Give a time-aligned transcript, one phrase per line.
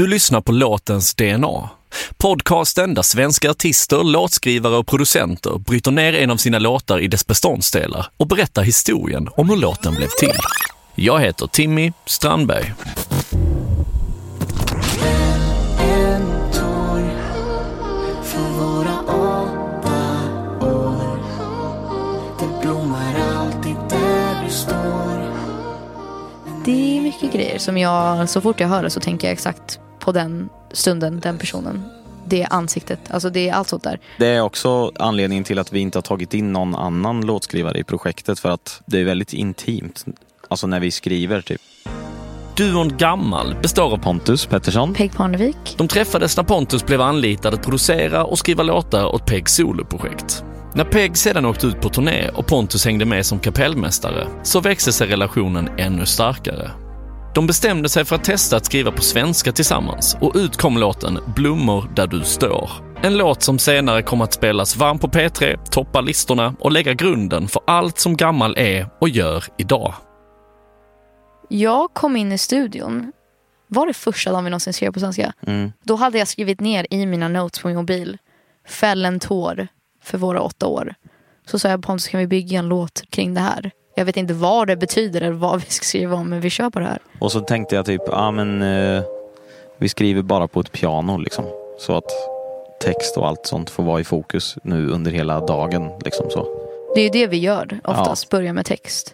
[0.00, 1.70] Du lyssnar på låtens DNA.
[2.16, 7.26] Podcasten där svenska artister, låtskrivare och producenter bryter ner en av sina låtar i dess
[7.26, 10.38] beståndsdelar och berättar historien om hur låten blev till.
[10.94, 12.74] Jag heter Timmy Strandberg.
[26.64, 29.80] Det är mycket grejer som jag, så fort jag hör det så tänker jag exakt
[30.00, 31.82] på den stunden, den personen.
[32.26, 33.98] Det ansiktet, alltså det är allt sånt där.
[34.18, 37.84] Det är också anledningen till att vi inte har tagit in någon annan låtskrivare i
[37.84, 40.04] projektet för att det är väldigt intimt.
[40.48, 41.60] Alltså när vi skriver typ.
[42.56, 44.94] Duon Gammal består av Pontus Pettersson.
[44.94, 45.74] Peg Parnevik.
[45.78, 50.44] De träffades när Pontus blev anlitad att producera och skriva låtar åt Pegs soloprojekt.
[50.74, 54.92] När Peg sedan åkte ut på turné och Pontus hängde med som kapellmästare så växte
[54.92, 56.70] sig relationen ännu starkare.
[57.34, 61.18] De bestämde sig för att testa att skriva på svenska tillsammans och ut kom låten
[61.36, 62.70] Blommor där du står.
[63.02, 67.48] En låt som senare kom att spelas varm på P3, toppa listorna och lägga grunden
[67.48, 69.94] för allt som Gammal är och gör idag.
[71.48, 73.12] Jag kom in i studion,
[73.66, 75.32] var det första dagen vi någonsin skrev på svenska?
[75.46, 75.72] Mm.
[75.82, 78.18] Då hade jag skrivit ner i mina notes på min mobil,
[78.68, 79.68] fäll en tår
[80.02, 80.94] för våra åtta år.
[81.46, 83.70] Så sa jag Pontus, kan vi bygga en låt kring det här?
[84.00, 86.70] Jag vet inte vad det betyder eller vad vi ska skriva om, men vi kör
[86.70, 86.98] på det här.
[87.18, 89.02] Och så tänkte jag typ, ja men eh,
[89.78, 91.44] vi skriver bara på ett piano liksom.
[91.78, 92.04] Så att
[92.80, 95.90] text och allt sånt får vara i fokus nu under hela dagen.
[96.04, 96.46] Liksom så.
[96.94, 99.12] Det är ju det vi gör oftast, börja med text.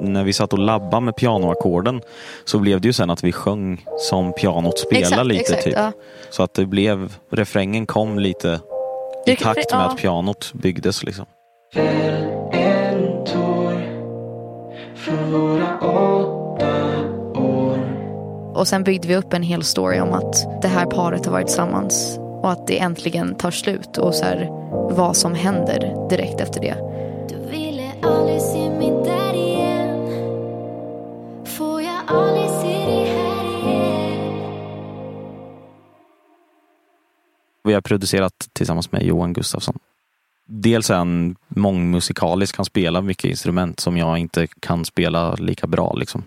[0.00, 2.00] När vi satt och labbade med pianoackorden
[2.44, 5.40] så blev det ju sen att vi sjöng som pianot spelar Exakt, lite.
[5.40, 5.74] exakt, typ.
[5.76, 5.92] ja.
[6.30, 8.48] Så att det blev, refrängen kom lite
[9.26, 9.84] i Det- takt med ja.
[9.90, 11.04] att pianot byggdes.
[11.04, 11.26] Liksom.
[11.74, 11.82] Tår
[15.16, 16.74] våra åtta
[17.34, 17.78] år
[18.54, 21.46] Och sen byggde vi upp en hel story om att det här paret har varit
[21.46, 24.48] tillsammans och att det äntligen tar slut och så här,
[24.90, 26.74] vad som händer direkt efter det.
[27.28, 30.08] Du ville aldrig se mig där igen
[31.44, 34.42] Får jag aldrig se dig här igen
[37.64, 39.78] Vi har producerat tillsammans med Johan Gustafsson.
[40.50, 45.92] Dels är han mångmusikalisk, han spelar mycket instrument som jag inte kan spela lika bra.
[45.92, 46.22] Liksom.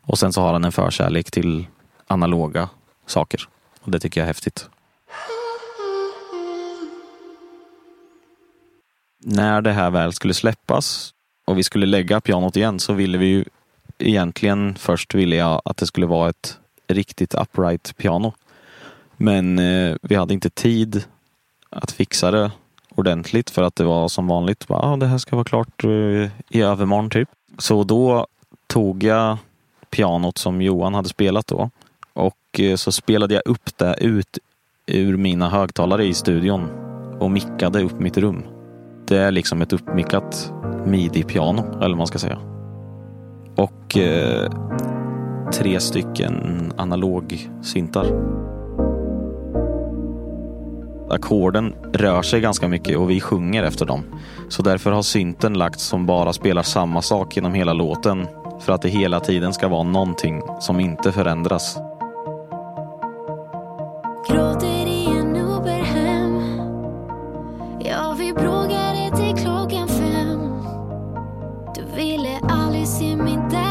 [0.00, 1.66] Och sen så har han en förkärlek till
[2.06, 2.68] analoga
[3.06, 3.48] saker.
[3.80, 4.68] Och det tycker jag är häftigt.
[9.18, 13.26] När det här väl skulle släppas och vi skulle lägga pianot igen så ville vi
[13.26, 13.44] ju
[13.98, 18.32] egentligen först ville jag att det skulle vara ett riktigt upright piano.
[19.16, 21.04] Men eh, vi hade inte tid
[21.70, 22.50] att fixa det
[22.94, 24.68] ordentligt för att det var som vanligt.
[24.68, 25.90] Bara, ah, det här ska vara klart eh,
[26.48, 27.28] i övermorgon typ.
[27.58, 28.26] Så då
[28.66, 29.36] tog jag
[29.90, 31.70] pianot som Johan hade spelat då
[32.12, 34.38] och eh, så spelade jag upp det ut
[34.86, 36.68] ur mina högtalare i studion
[37.20, 38.42] och mickade upp mitt rum.
[39.06, 40.52] Det är liksom ett uppmickat
[40.86, 42.38] midi-piano eller vad man ska säga.
[43.56, 44.52] Och eh,
[45.52, 48.06] tre stycken analog syntar
[51.10, 54.04] ackorden rör sig ganska mycket och vi sjunger efter dem.
[54.48, 58.26] Så därför har synten lagts som bara spelar samma sak genom hela låten.
[58.60, 61.78] För att det hela tiden ska vara någonting som inte förändras.
[64.28, 66.42] Gråter i en Uber hem
[67.80, 70.62] Ja, vi bråkade till klockan fem
[71.74, 73.63] Du ville aldrig se mig där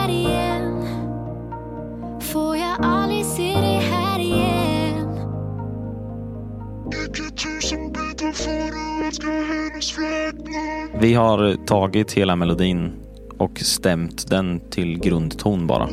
[11.03, 12.91] Vi har tagit hela melodin
[13.37, 15.89] och stämt den till grundton bara.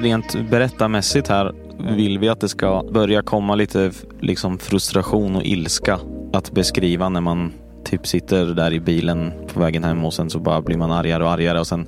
[0.00, 1.52] Rent berättarmässigt här
[1.96, 5.98] vill vi att det ska börja komma lite liksom frustration och ilska
[6.32, 7.52] att beskriva när man
[7.84, 11.24] typ sitter där i bilen på vägen hem och sen så bara blir man argare
[11.24, 11.86] och argare och sen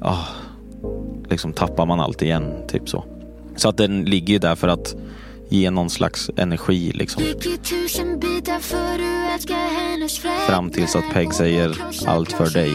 [0.00, 0.26] ah,
[1.30, 2.52] liksom tappar man allt igen.
[2.68, 3.04] Typ så.
[3.56, 4.96] Så att den ligger ju där för att
[5.50, 7.22] ge någon slags energi liksom.
[10.46, 12.72] Fram tills att Peg säger allt för dig.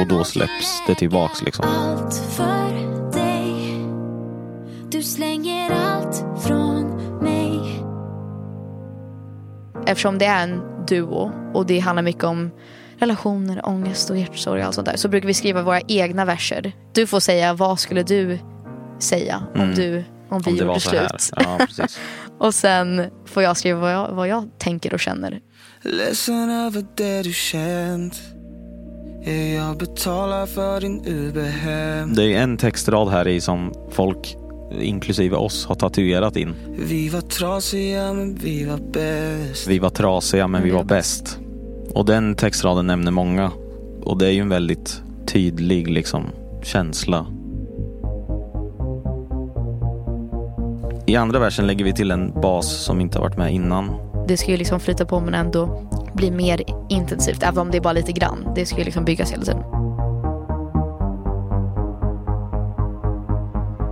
[0.00, 1.66] Och då släpps det tillbaks liksom.
[1.68, 2.72] Allt för
[3.12, 3.54] dig
[4.90, 6.82] Du slänger allt från
[7.22, 7.60] mig
[9.86, 12.50] Eftersom det är en duo och det handlar mycket om
[12.98, 16.72] relationer, ångest och hjärtsorg och allt sånt där så brukar vi skriva våra egna verser.
[16.92, 18.38] Du får säga vad skulle du
[18.98, 19.74] säga om, Mm.
[19.74, 21.30] du, om vi Om det var gjorde slut.
[21.36, 21.98] Ja, precis.
[22.38, 25.40] och sen får jag skriva vad jag, vad jag tänker och känner.
[25.82, 28.14] Ledsen över det du känt
[29.24, 34.36] Ja, jag betalar för din Uber hem Det är en textrad här i som folk
[34.80, 36.54] inklusive oss, har tatuerat in.
[36.78, 39.68] Vi var trasiga men vi var bäst.
[39.68, 41.38] Vi var trasiga men vi var bäst.
[41.94, 43.50] Och den textraden nämner många.
[44.02, 46.24] Och det är ju en väldigt tydlig liksom,
[46.62, 47.26] känsla.
[51.10, 53.90] I andra versen lägger vi till en bas som inte har varit med innan.
[54.28, 57.42] Det ska ju liksom flyta på men ändå bli mer intensivt.
[57.42, 58.52] Även om det är bara lite grann.
[58.54, 59.62] Det ska ju liksom byggas hela tiden.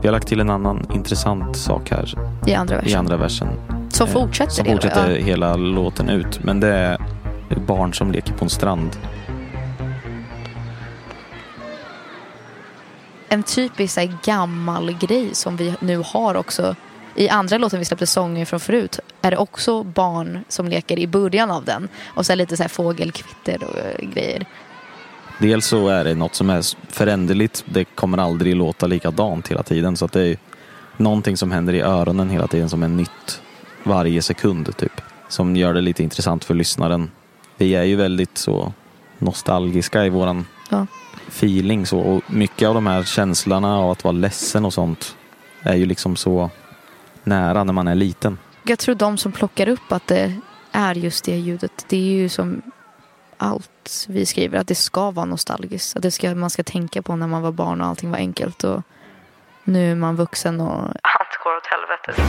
[0.03, 2.15] Vi har lagt till en annan intressant sak här
[2.47, 2.99] I andra i versen.
[2.99, 3.49] andra versen.
[3.91, 5.25] Som Eh, fortsätter Som fortsätter ja.
[5.25, 6.44] hela låten ut.
[6.44, 6.99] Men det är
[7.67, 8.97] barn som leker på en strand.
[13.29, 16.75] En typisk här, gammal grej som vi nu har också.
[17.19, 21.06] I andra låten vi släppte sånger från förut är det också barn som leker i
[21.06, 21.88] början av den.
[22.06, 24.47] Och så är lite så här fågelkvitter och eh, grejer.
[25.38, 26.62] Dels så är det något som är
[26.93, 27.65] föränderligt.
[27.69, 29.97] Det kommer aldrig låta likadant hela tiden.
[29.97, 30.37] Så att det är
[30.97, 33.43] någonting som händer i öronen hela tiden som är nytt
[33.82, 35.00] varje sekund typ.
[35.29, 37.11] Som gör det lite intressant för lyssnaren.
[37.56, 38.73] Vi är ju väldigt så
[39.19, 40.87] nostalgiska i våran Ja.
[41.29, 41.87] feeling.
[41.87, 45.17] Så, och mycket av de här känslorna av att vara ledsen och sånt
[45.62, 46.50] är ju liksom så
[47.29, 48.39] nära när man är liten.
[48.63, 50.35] Jag tror de som plockar upp att det
[50.73, 51.87] är just det ljudet.
[51.89, 52.63] Det är ju som
[53.37, 54.59] allt vi skriver.
[54.59, 55.97] Att det ska vara nostalgiskt.
[55.97, 58.65] Att det ska, man ska tänka på när man var barn och allting var enkelt.
[58.65, 58.83] Och
[59.65, 62.23] nu är man vuxen och allt går åt helvete.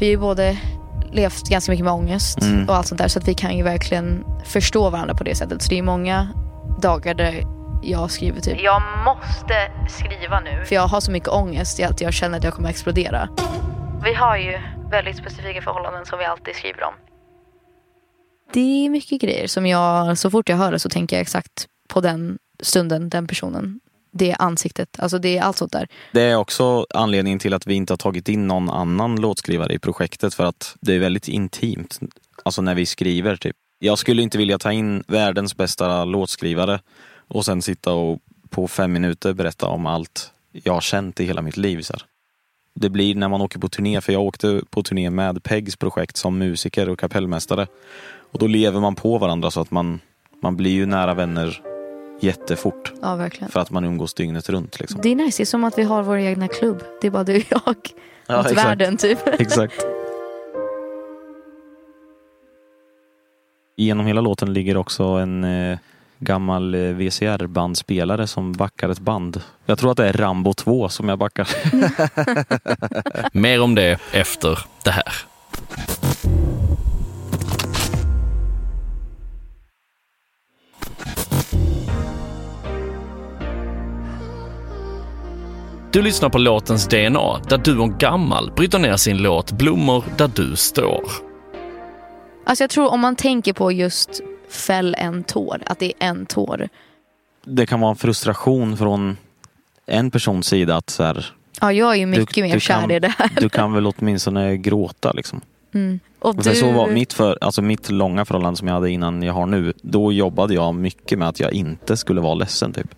[0.00, 0.58] Vi har ju både
[1.12, 2.68] levt ganska mycket med ångest Mm.
[2.68, 3.08] och allt sånt där.
[3.08, 5.62] Så att vi kan ju verkligen förstå varandra på det sättet.
[5.62, 6.28] Så det är många
[6.82, 7.42] dagar där
[7.82, 9.54] jag skriver typ Jag måste
[9.88, 10.64] skriva nu.
[10.64, 13.28] För jag har så mycket ångest i att jag känner att jag kommer explodera.
[14.04, 14.58] Vi har ju
[14.90, 16.94] väldigt specifika förhållanden som vi alltid skriver om.
[18.52, 21.66] Det är mycket grejer som jag, så fort jag hör det så tänker jag exakt
[21.88, 23.80] på den stunden, den personen.
[24.14, 25.88] Det ansiktet, alltså det är allt sånt där.
[26.12, 29.78] Det är också anledningen till att vi inte har tagit in någon annan låtskrivare i
[29.78, 32.00] projektet för att det är väldigt intimt.
[32.42, 33.56] Alltså när vi skriver typ.
[33.78, 36.80] Jag skulle inte vilja ta in världens bästa låtskrivare
[37.32, 38.18] och sen sitta och
[38.50, 41.80] på fem minuter berätta om allt jag har känt i hela mitt liv.
[41.82, 42.02] Så här.
[42.74, 46.16] Det blir när man åker på turné, för jag åkte på turné med Pegs projekt
[46.16, 47.66] som musiker och kapellmästare.
[48.32, 50.00] Och då lever man på varandra så att man,
[50.42, 51.62] man blir ju nära vänner
[52.20, 52.92] jättefort.
[53.02, 53.50] Ja, verkligen.
[53.50, 54.80] För att man umgås dygnet runt.
[54.80, 55.00] Liksom.
[55.02, 56.82] Det är nice, det är som att vi har vår egna klubb.
[57.00, 57.74] Det är bara du och jag
[58.26, 58.66] Ja, mot exakt.
[58.68, 59.18] världen typ.
[59.40, 59.86] Exakt.
[63.76, 65.78] Genom hela låten ligger också en eh,
[66.22, 69.40] gammal eh, VCR-bandspelare som backar ett band.
[69.66, 71.48] Jag tror att det är Rambo 2 som jag backar.
[73.38, 75.12] Mer om det efter det här.
[85.92, 90.56] Du lyssnar på låtens DNA där duon Gammal bryter ner sin låt Blommor där du
[90.56, 91.04] står.
[92.46, 94.22] Alltså jag tror om man tänker på just
[94.52, 96.68] fäll en tår, att det är en tår.
[97.44, 99.16] Det kan vara en frustration från
[99.86, 101.26] en persons sida att så här,
[101.60, 103.30] Ja, jag är ju mycket Du- mer du kär kan- i det här.
[103.40, 105.40] du kan väl åtminstone gråta liksom.
[105.74, 106.00] Mm.
[106.18, 106.54] Och Och du...
[106.54, 109.72] så var mitt, för, alltså mitt långa förhållande som jag hade innan jag har nu,
[109.82, 112.94] då jobbade jag mycket med att jag inte skulle vara ledsen typ.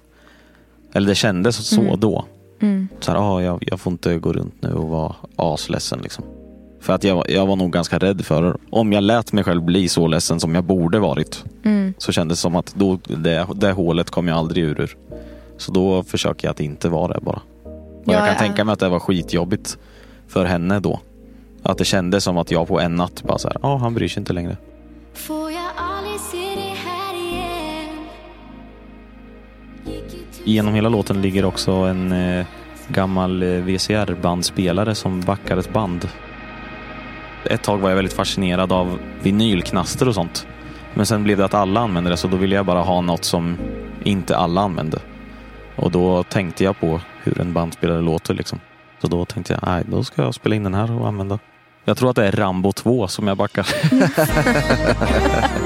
[0.93, 2.01] Eller det kändes så Mm.
[2.01, 2.25] då.
[2.61, 2.89] Mm.
[3.01, 6.25] Så här, ah, jag, jag får inte gå runt nu och vara asledsen liksom.
[6.85, 9.89] För att jag, jag var nog ganska rädd för, om jag lät mig själv bli
[9.89, 11.95] så ledsen som jag borde varit, Mm.
[11.99, 14.97] så kändes det som att då, det, det hålet kom jag aldrig ur, ur.
[15.57, 17.41] Så då försöker jag att inte vara det bara.
[17.65, 17.73] Och
[18.05, 18.35] jag Ja, kan ja.
[18.39, 19.79] tänka mig att det var skitjobbigt
[20.29, 21.01] för henne då.
[21.63, 23.95] Att det kändes som att jag på en natt bara så här, ja ah, han
[23.95, 24.57] bryr sig inte längre.
[25.15, 28.07] Får jag aldrig se dig här igen
[30.45, 32.47] Genom hela låten ligger också en eh,
[32.89, 36.09] gammal eh, VCR-bandspelare som backar ett band.
[37.45, 40.47] Ett tag var jag väldigt fascinerad av vinylknaster och sånt.
[40.95, 43.25] Men sen blev det att alla använde det så då ville jag bara ha något
[43.25, 43.57] som
[44.03, 44.99] inte alla använde.
[45.77, 48.61] Och då tänkte jag på hur en bandspelare låter liksom.
[49.01, 51.39] Så då tänkte jag, nej då ska jag spela in den här och använda.
[51.85, 53.67] Jag tror att det är Rambo 2 som jag backar.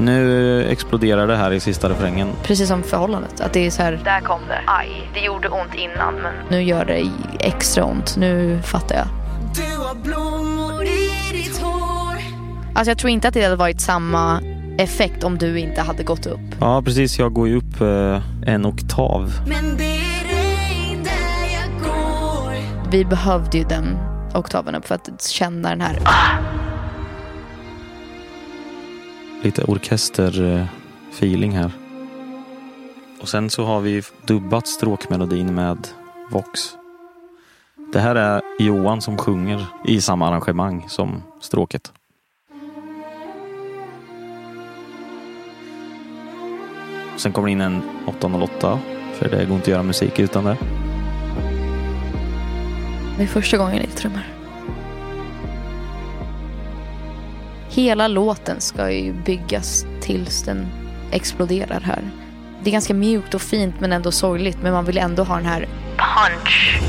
[0.00, 2.28] Nu exploderar det här i sista refrängen.
[2.42, 3.40] Precis som förhållandet.
[3.40, 4.60] Att det är så här, där kom det.
[4.66, 8.16] Aj, det gjorde ont innan men nu gör det extra ont.
[8.16, 9.06] Nu fattar jag.
[9.54, 12.16] Du har blommor i ditt hår
[12.74, 14.40] Alltså jag tror inte att det hade varit samma
[14.78, 16.40] effekt om du inte hade gått upp.
[16.60, 18.22] Ja precis, jag går ju upp eh,
[18.54, 19.32] en oktav.
[19.48, 20.24] Men det är
[21.04, 23.98] där jag går Vi behövde ju den
[24.34, 25.98] oktaven upp för att känna den här.
[29.42, 31.72] Lite orkesterfeeling här.
[33.20, 35.88] Och sen så har vi dubbat stråkmelodin med
[36.30, 36.60] Vox.
[37.92, 41.92] Det här är Johan som sjunger i samma arrangemang som stråket.
[47.16, 48.78] Sen kommer det in en 808,
[49.14, 50.56] för det går inte att göra musik utan det.
[53.16, 54.29] Det är första gången jag trummar.
[57.72, 60.66] Hela låten ska ju byggas tills den
[61.12, 62.10] exploderar här.
[62.62, 65.46] Det är ganska mjukt och fint men ändå sorgligt men man vill ändå ha den
[65.46, 66.80] här punch.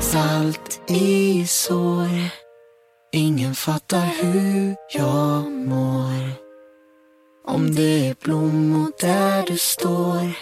[0.00, 2.45] Salt i sår
[3.66, 6.30] fattar hur jag mår
[7.44, 10.36] Om det är blommor där du står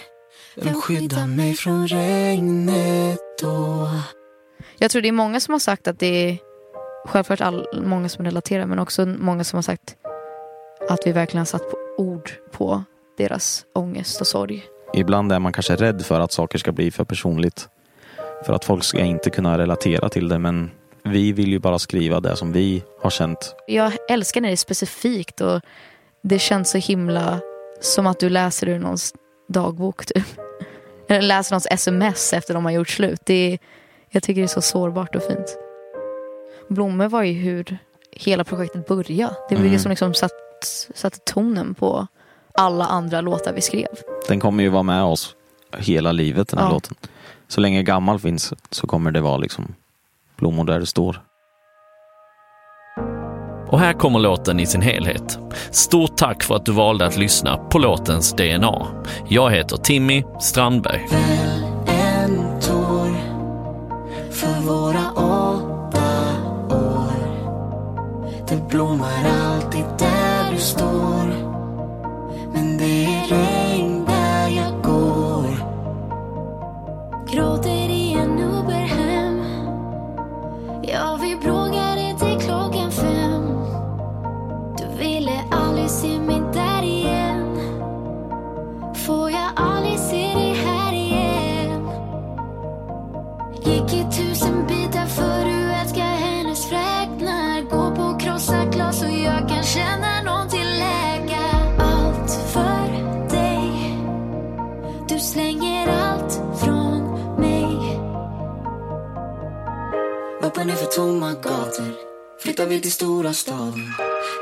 [0.55, 3.89] Vem skyddar mig från regnet då?
[4.77, 6.37] Jag tror det är många som har sagt att det är
[7.05, 9.95] självklart all, många som relaterar men också många som har sagt
[10.89, 12.83] att vi verkligen har satt på ord på
[13.17, 14.65] deras ångest och sorg.
[14.93, 17.69] Ibland är man kanske rädd för att saker ska bli för personligt.
[18.45, 20.71] För att folk ska inte kunna relatera till det men
[21.05, 23.55] vi vill ju bara skriva det som vi har känt.
[23.67, 25.61] Jag älskar när det är specifikt och
[26.23, 27.39] det känns så himla
[27.81, 29.13] som att du läser ur någons
[29.49, 30.25] dagbok typ.
[31.07, 33.19] Eller läser någons sms efter de har gjort slut.
[33.25, 33.59] Det är,
[34.09, 35.57] jag tycker det är så sårbart och fint.
[36.69, 37.77] Blommor var ju hur
[38.11, 39.35] hela projektet började.
[39.49, 39.73] Det var Mm.
[39.73, 40.31] det som liksom satt,
[40.95, 42.07] satte tonen på
[42.53, 43.87] alla andra låtar vi skrev.
[44.27, 45.35] Den kommer ju vara med oss
[45.77, 46.71] hela livet den här Ja.
[46.73, 46.95] låten.
[47.47, 49.75] Så länge gammal finns så kommer det vara liksom
[50.37, 51.21] blommor där det står.
[53.67, 55.39] Och här kommer låten i sin helhet.
[55.71, 58.87] Stort tack för att du valde att lyssna på låtens DNA.
[59.29, 61.07] Jag heter Timmy Strandberg.
[64.65, 66.35] Våra åtta
[66.69, 67.13] år
[68.49, 69.34] Det blommar
[112.65, 113.93] Flyttar vi till stora staden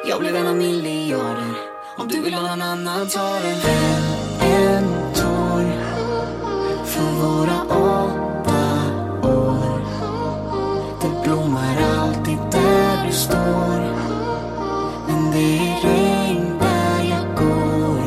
[0.07, 1.55] Jag blev en av miljarder.
[1.97, 4.03] Om du vill ha någon annan ta den Väl
[4.39, 5.65] en tår
[6.85, 8.63] För våra åtta
[9.23, 9.81] år.
[11.01, 13.79] Det blommar alltid där du står.
[15.07, 18.05] Men det är regn där jag går.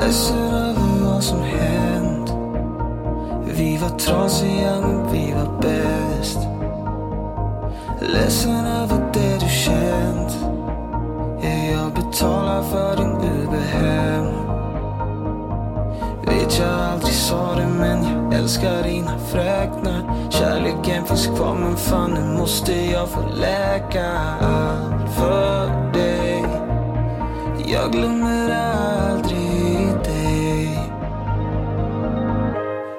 [0.00, 2.30] Ledsen över vad som hänt.
[3.56, 5.71] Vi var trasiga men vi var bäst
[21.42, 24.06] kvar men fan nu måste jag få läka
[24.40, 26.44] allt för dig.
[27.66, 30.78] Jag glömmer aldrig dig.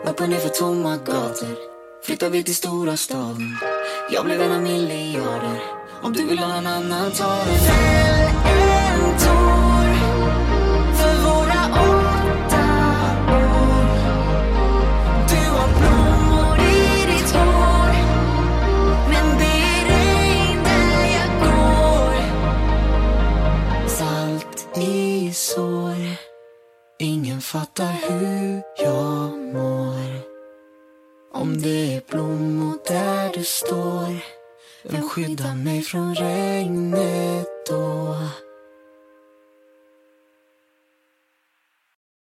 [0.06, 1.58] Upp ner för tomma gator
[2.04, 3.58] Flyttar vi till stora staden.
[4.12, 5.60] Jag blev en av miljarder
[6.02, 8.43] Om du vill ha en annan ta den